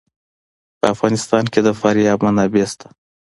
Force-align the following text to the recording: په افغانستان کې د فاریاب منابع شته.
په 0.79 0.85
افغانستان 0.93 1.43
کې 1.53 1.59
د 1.63 1.69
فاریاب 1.79 2.19
منابع 2.25 2.65
شته. 2.71 2.87